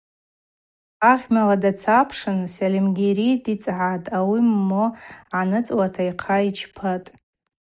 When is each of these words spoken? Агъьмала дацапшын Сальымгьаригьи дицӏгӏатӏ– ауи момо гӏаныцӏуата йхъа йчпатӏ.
Агъьмала 1.11 1.55
дацапшын 1.63 2.39
Сальымгьаригьи 2.53 3.41
дицӏгӏатӏ– 3.43 4.11
ауи 4.17 4.39
момо 4.49 4.85
гӏаныцӏуата 5.31 6.01
йхъа 6.09 6.37
йчпатӏ. 6.47 7.09